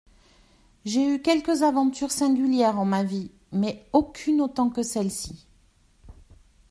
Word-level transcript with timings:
J'ai 0.83 1.07
eu 1.07 1.21
quelques 1.21 1.61
aventures 1.61 2.09
singulières 2.09 2.79
en 2.79 2.85
ma 2.85 3.03
vie, 3.03 3.29
mais 3.51 3.85
aucune 3.93 4.41
autant 4.41 4.71
que 4.71 4.81
celle-ci. 4.81 5.45